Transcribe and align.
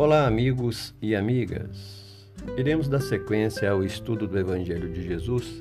Olá, 0.00 0.28
amigos 0.28 0.94
e 1.02 1.16
amigas. 1.16 2.30
Iremos 2.56 2.86
dar 2.86 3.00
sequência 3.00 3.68
ao 3.68 3.82
estudo 3.82 4.28
do 4.28 4.38
Evangelho 4.38 4.88
de 4.88 5.02
Jesus, 5.02 5.60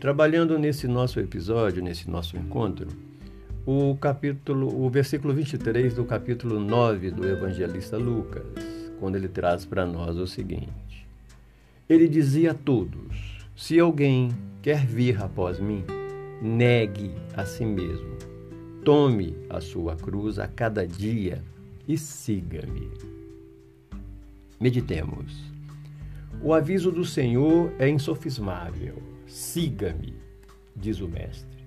trabalhando 0.00 0.58
nesse 0.58 0.88
nosso 0.88 1.20
episódio, 1.20 1.82
nesse 1.82 2.08
nosso 2.08 2.38
encontro, 2.38 2.88
o 3.66 3.94
capítulo, 3.96 4.82
o 4.82 4.88
versículo 4.88 5.34
23 5.34 5.92
do 5.92 6.06
capítulo 6.06 6.58
9 6.58 7.10
do 7.10 7.28
evangelista 7.28 7.98
Lucas, 7.98 8.46
quando 8.98 9.16
ele 9.16 9.28
traz 9.28 9.66
para 9.66 9.84
nós 9.84 10.16
o 10.16 10.26
seguinte: 10.26 11.06
Ele 11.86 12.08
dizia 12.08 12.52
a 12.52 12.54
todos: 12.54 13.44
Se 13.54 13.78
alguém 13.78 14.30
quer 14.62 14.86
vir 14.86 15.22
após 15.22 15.60
mim, 15.60 15.84
negue 16.40 17.10
a 17.36 17.44
si 17.44 17.66
mesmo. 17.66 18.16
Tome 18.82 19.36
a 19.50 19.60
sua 19.60 19.96
cruz 19.96 20.38
a 20.38 20.48
cada 20.48 20.86
dia 20.86 21.44
e 21.86 21.98
siga-me. 21.98 23.19
Meditemos. 24.60 25.50
O 26.42 26.52
aviso 26.52 26.92
do 26.92 27.02
Senhor 27.02 27.72
é 27.78 27.88
insofismável. 27.88 29.02
Siga-me, 29.26 30.12
diz 30.76 31.00
o 31.00 31.08
Mestre. 31.08 31.64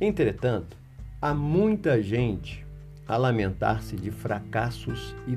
Entretanto, 0.00 0.76
há 1.20 1.34
muita 1.34 2.00
gente 2.00 2.64
a 3.08 3.16
lamentar-se 3.16 3.96
de 3.96 4.12
fracassos 4.12 5.16
e 5.26 5.34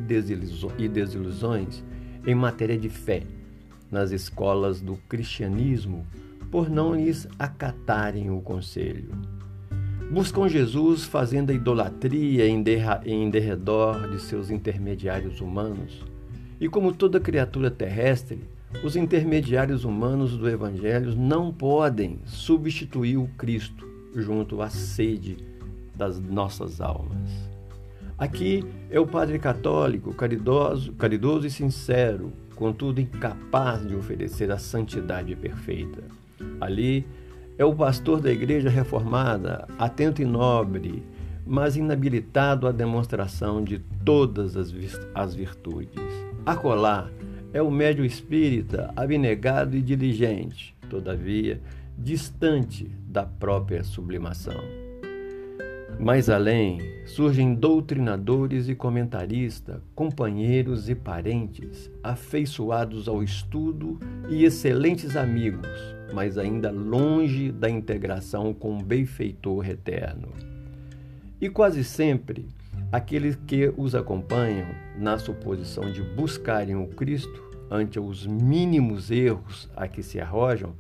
desilusões 0.88 1.84
em 2.24 2.36
matéria 2.36 2.78
de 2.78 2.90
fé 2.90 3.24
nas 3.90 4.12
escolas 4.12 4.80
do 4.80 4.96
cristianismo 5.10 6.06
por 6.52 6.70
não 6.70 6.94
lhes 6.94 7.28
acatarem 7.40 8.30
o 8.30 8.42
conselho. 8.42 9.10
Buscam 10.12 10.48
Jesus 10.48 11.06
fazendo 11.06 11.50
a 11.50 11.54
idolatria 11.54 12.48
em 12.48 12.62
derredor 13.32 14.08
de 14.12 14.22
seus 14.22 14.52
intermediários 14.52 15.42
humanos 15.42 16.12
e 16.62 16.70
como 16.70 16.94
toda 16.94 17.20
criatura 17.20 17.72
terrestre, 17.72 18.40
os 18.84 18.96
intermediários 18.96 19.84
humanos 19.84 20.38
do 20.38 20.48
Evangelho 20.48 21.16
não 21.16 21.52
podem 21.52 22.20
substituir 22.24 23.18
o 23.18 23.28
Cristo 23.36 23.90
junto 24.16 24.62
à 24.62 24.70
sede 24.70 25.38
das 25.96 26.20
nossas 26.20 26.80
almas. 26.80 27.32
Aqui 28.16 28.64
é 28.92 29.00
o 29.00 29.08
Padre 29.08 29.40
católico, 29.40 30.14
caridoso, 30.14 30.94
caridoso 30.94 31.48
e 31.48 31.50
sincero, 31.50 32.32
contudo 32.56 33.02
incapaz 33.02 33.86
de 33.86 33.96
oferecer 33.96 34.52
a 34.52 34.60
santidade 34.60 35.36
perfeita. 35.36 36.04
Ali 36.60 37.08
é 37.58 37.66
o 37.66 37.74
pastor 37.74 38.22
da 38.22 38.32
Igreja 38.32 38.70
Reformada, 38.70 39.68
atento 39.80 40.22
e 40.22 40.26
nobre, 40.26 41.04
mas 41.44 41.76
inabilitado 41.76 42.68
à 42.68 42.72
demonstração 42.72 43.64
de 43.64 43.80
todas 44.06 44.56
as 45.16 45.34
virtudes. 45.34 46.31
Acolá 46.44 47.08
é 47.54 47.62
o 47.62 47.70
médio 47.70 48.04
espírita 48.04 48.92
abnegado 48.96 49.78
e 49.78 49.82
diligente, 49.82 50.76
todavia 50.90 51.62
distante 51.96 52.90
da 53.08 53.24
própria 53.24 53.84
sublimação. 53.84 54.60
Mais 56.00 56.32
além, 56.32 56.80
surgem 57.06 57.54
doutrinadores 57.54 58.68
e 58.68 58.74
comentaristas, 58.74 59.80
companheiros 59.94 60.90
e 60.90 60.96
parentes, 60.96 61.92
afeiçoados 62.02 63.08
ao 63.08 63.22
estudo 63.22 64.00
e 64.28 64.44
excelentes 64.44 65.16
amigos, 65.16 65.70
mas 66.12 66.40
ainda 66.40 66.72
longe 66.72 67.52
da 67.52 67.70
integração 67.70 68.52
com 68.52 68.80
o 68.80 68.84
benfeitor 68.84 69.70
eterno. 69.70 70.30
E 71.40 71.50
quase 71.50 71.84
sempre 71.84 72.48
Aqueles 72.92 73.38
que 73.48 73.74
os 73.78 73.96
acompanham 73.96 74.68
na 74.98 75.18
suposição 75.18 75.90
de 75.90 76.02
buscarem 76.02 76.76
o 76.76 76.88
Cristo 76.88 77.42
ante 77.70 77.98
os 77.98 78.28
mínimos 78.28 79.10
erros 79.10 79.70
a 79.78 79.88
que 79.88 80.04
se 80.04 80.20
arrojam, 80.20 80.76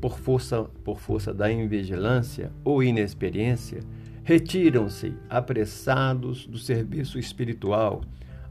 por 0.00 0.16
força, 0.16 0.62
por 0.84 1.00
força 1.00 1.34
da 1.34 1.50
invigilância 1.50 2.52
ou 2.62 2.84
inexperiência, 2.84 3.80
retiram-se 4.22 5.14
apressados 5.28 6.46
do 6.46 6.58
serviço 6.58 7.18
espiritual, 7.18 8.02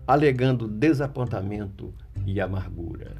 alegando 0.06 0.68
desapontamento 0.68 1.94
e 2.26 2.42
amargura. 2.42 3.16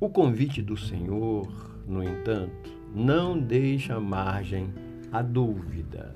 O 0.00 0.08
convite 0.08 0.62
do 0.62 0.76
Senhor, 0.76 1.46
no 1.86 2.02
entanto, 2.02 2.70
não 2.94 3.38
deixa 3.38 4.00
margem 4.00 4.72
à 5.12 5.20
dúvida. 5.20 6.14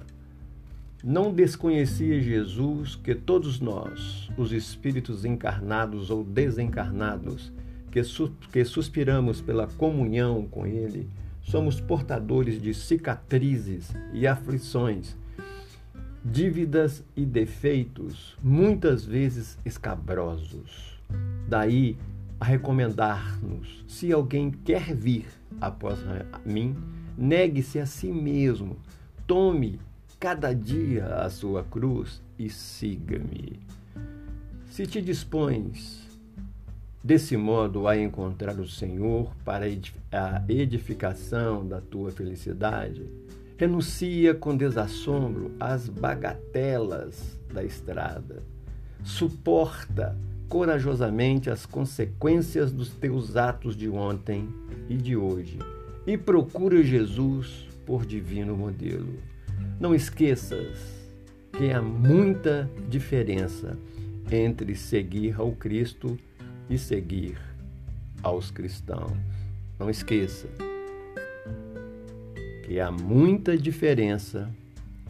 Não 1.02 1.32
desconhecia 1.32 2.20
Jesus 2.20 2.96
que 2.96 3.14
todos 3.14 3.60
nós, 3.60 4.28
os 4.36 4.50
espíritos 4.50 5.24
encarnados 5.24 6.10
ou 6.10 6.24
desencarnados, 6.24 7.52
que, 7.92 8.02
su 8.02 8.32
que 8.52 8.64
suspiramos 8.64 9.40
pela 9.40 9.68
comunhão 9.68 10.48
com 10.50 10.66
Ele, 10.66 11.08
somos 11.40 11.80
portadores 11.80 12.60
de 12.60 12.74
cicatrizes 12.74 13.94
e 14.12 14.26
aflições, 14.26 15.16
dívidas 16.24 17.04
e 17.16 17.24
defeitos, 17.24 18.36
muitas 18.42 19.04
vezes 19.04 19.56
escabrosos. 19.64 21.00
Daí 21.48 21.96
a 22.40 22.44
recomendar-nos: 22.44 23.84
se 23.86 24.12
alguém 24.12 24.50
quer 24.50 24.92
vir 24.96 25.26
após 25.60 26.00
mim, 26.44 26.76
negue-se 27.16 27.78
a 27.78 27.86
si 27.86 28.08
mesmo, 28.08 28.76
tome 29.28 29.78
cada 30.20 30.52
dia 30.52 31.06
a 31.06 31.30
sua 31.30 31.62
cruz 31.62 32.20
e 32.36 32.50
siga-me. 32.50 33.60
Se 34.66 34.84
te 34.84 35.00
dispões 35.00 36.08
desse 37.02 37.36
modo 37.36 37.86
a 37.86 37.96
encontrar 37.96 38.58
o 38.58 38.68
Senhor 38.68 39.32
para 39.44 39.64
a 39.66 40.42
edificação 40.48 41.66
da 41.66 41.80
tua 41.80 42.10
felicidade, 42.10 43.06
renuncia 43.56 44.34
com 44.34 44.56
desassombro 44.56 45.52
às 45.60 45.88
bagatelas 45.88 47.38
da 47.52 47.62
estrada. 47.62 48.42
Suporta 49.04 50.18
corajosamente 50.48 51.48
as 51.48 51.64
consequências 51.64 52.72
dos 52.72 52.90
teus 52.90 53.36
atos 53.36 53.76
de 53.76 53.88
ontem 53.88 54.48
e 54.88 54.96
de 54.96 55.16
hoje 55.16 55.58
e 56.04 56.18
procura 56.18 56.82
Jesus 56.82 57.68
por 57.86 58.04
divino 58.04 58.56
modelo. 58.56 59.37
Não 59.80 59.94
esqueças 59.94 60.78
que 61.56 61.70
há 61.70 61.80
muita 61.80 62.70
diferença 62.88 63.78
entre 64.30 64.74
seguir 64.74 65.40
ao 65.40 65.52
Cristo 65.52 66.18
e 66.68 66.76
seguir 66.76 67.38
aos 68.22 68.50
cristãos. 68.50 69.16
Não 69.78 69.88
esqueça 69.88 70.48
que 72.64 72.78
há 72.78 72.90
muita 72.90 73.56
diferença 73.56 74.50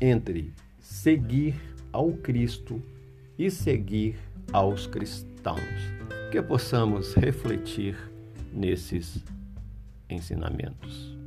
entre 0.01 0.53
seguir 0.79 1.55
ao 1.93 2.13
Cristo 2.13 2.81
e 3.39 3.51
seguir 3.51 4.17
aos 4.53 4.87
cristãos. 4.87 5.59
Que 6.31 6.41
possamos 6.43 7.15
refletir 7.15 7.97
nesses 8.53 9.25
ensinamentos. 10.09 11.18